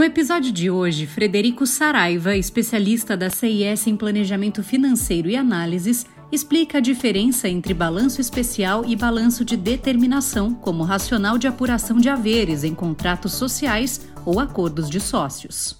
[0.00, 6.78] No episódio de hoje, Frederico Saraiva, especialista da CIS em Planejamento Financeiro e Análises, explica
[6.78, 12.64] a diferença entre balanço especial e balanço de determinação como racional de apuração de haveres
[12.64, 15.76] em contratos sociais ou acordos de sócios.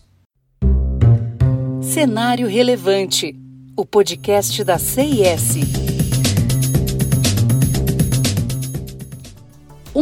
[1.80, 3.34] Cenário Relevante,
[3.74, 5.89] o podcast da CIS.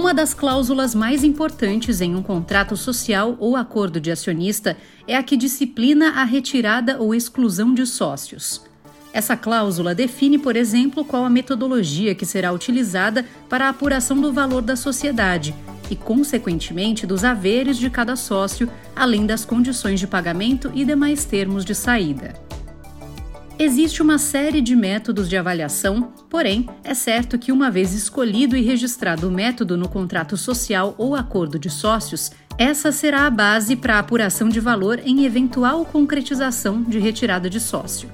[0.08, 4.74] Uma das cláusulas mais importantes em um contrato social ou acordo de acionista
[5.06, 8.64] é a que disciplina a retirada ou exclusão de sócios.
[9.12, 14.32] Essa cláusula define, por exemplo, qual a metodologia que será utilizada para a apuração do
[14.32, 15.54] valor da sociedade
[15.90, 18.66] e, consequentemente, dos haveres de cada sócio,
[18.96, 22.47] além das condições de pagamento e demais termos de saída.
[23.60, 28.62] Existe uma série de métodos de avaliação, porém, é certo que, uma vez escolhido e
[28.62, 33.96] registrado o método no contrato social ou acordo de sócios, essa será a base para
[33.96, 38.08] a apuração de valor em eventual concretização de retirada de sócio.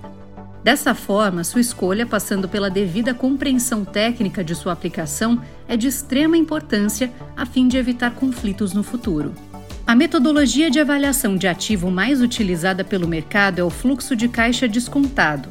[0.63, 5.39] Dessa forma, sua escolha, passando pela devida compreensão técnica de sua aplicação,
[5.69, 9.35] é de extrema importância a fim de evitar conflitos no futuro.
[9.87, 14.67] A metodologia de avaliação de ativo mais utilizada pelo mercado é o fluxo de caixa
[14.67, 15.51] descontado.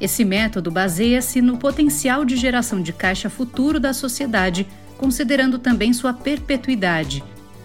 [0.00, 6.14] Esse método baseia-se no potencial de geração de caixa futuro da sociedade, considerando também sua
[6.14, 7.22] perpetuidade.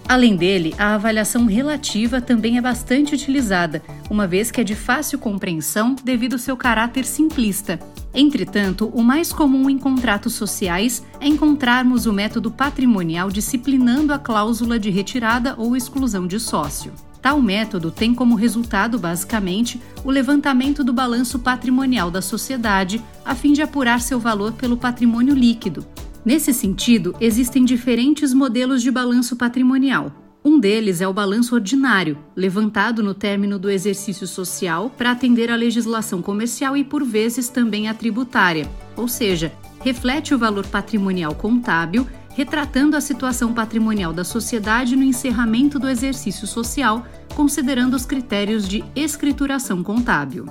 [0.09, 3.79] Além dele, a avaliação relativa também é bastante utilizada,
[4.09, 7.79] uma vez que é de fácil compreensão devido ao seu caráter simplista.
[8.11, 14.79] Entretanto, o mais comum em contratos sociais é encontrarmos o método patrimonial disciplinando a cláusula
[14.79, 16.91] de retirada ou exclusão de sócio.
[17.21, 23.53] Tal método tem como resultado, basicamente, o levantamento do balanço patrimonial da sociedade, a fim
[23.53, 25.85] de apurar seu valor pelo patrimônio líquido.
[26.25, 30.11] Nesse sentido, existem diferentes modelos de balanço patrimonial.
[30.43, 35.55] Um deles é o balanço ordinário, levantado no término do exercício social para atender à
[35.55, 39.51] legislação comercial e, por vezes, também à tributária, ou seja,
[39.81, 46.47] reflete o valor patrimonial contábil, retratando a situação patrimonial da sociedade no encerramento do exercício
[46.47, 47.05] social,
[47.35, 50.45] considerando os critérios de escrituração contábil.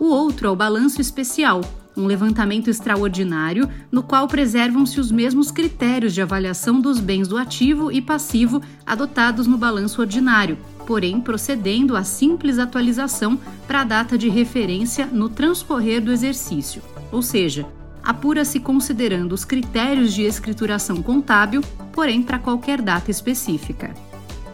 [0.00, 1.60] O outro é o balanço especial,
[1.98, 7.90] um levantamento extraordinário no qual preservam-se os mesmos critérios de avaliação dos bens do ativo
[7.90, 10.56] e passivo adotados no balanço ordinário,
[10.86, 16.80] porém procedendo à simples atualização para a data de referência no transcorrer do exercício.
[17.12, 17.66] Ou seja,
[18.02, 23.92] apura-se considerando os critérios de escrituração contábil, porém para qualquer data específica.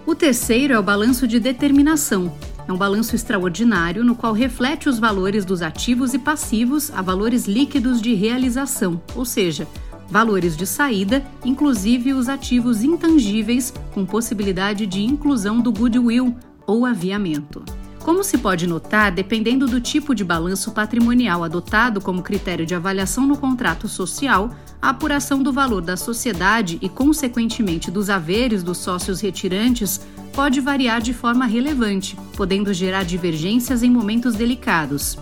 [0.06, 2.33] O terceiro é o balanço de determinação,
[2.67, 7.47] é um balanço extraordinário no qual reflete os valores dos ativos e passivos a valores
[7.47, 9.67] líquidos de realização, ou seja,
[10.09, 16.37] valores de saída, inclusive os ativos intangíveis, com possibilidade de inclusão do goodwill
[16.67, 17.65] ou aviamento.
[18.04, 23.26] Como se pode notar, dependendo do tipo de balanço patrimonial adotado como critério de avaliação
[23.26, 29.22] no contrato social, a apuração do valor da sociedade e, consequentemente, dos haveres dos sócios
[29.22, 30.03] retirantes
[30.34, 35.19] pode variar de forma relevante, podendo gerar divergências em momentos delicados.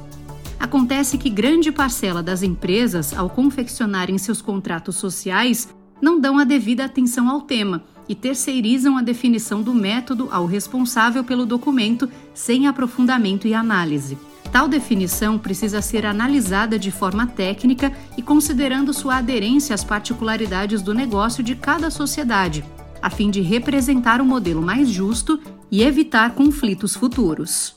[0.59, 5.69] Acontece que grande parcela das empresas, ao confeccionarem seus contratos sociais,
[6.01, 11.25] não dão a devida atenção ao tema e terceirizam a definição do método ao responsável
[11.25, 14.19] pelo documento sem aprofundamento e análise.
[14.53, 20.93] Tal definição precisa ser analisada de forma técnica e considerando sua aderência às particularidades do
[20.93, 22.63] negócio de cada sociedade,
[23.01, 25.41] a fim de representar um modelo mais justo
[25.71, 27.75] e evitar conflitos futuros.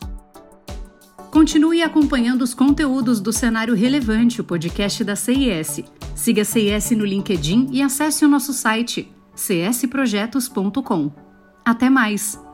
[1.32, 5.82] Continue acompanhando os conteúdos do Cenário Relevante, o podcast da CIS.
[6.14, 11.12] Siga a CIS no LinkedIn e acesse o nosso site csprojetos.com.
[11.66, 12.45] Até mais!